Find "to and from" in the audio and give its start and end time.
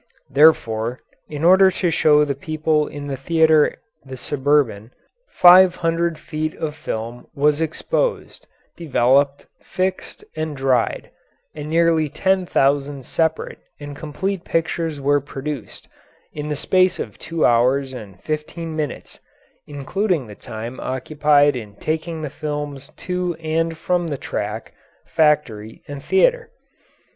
22.97-24.07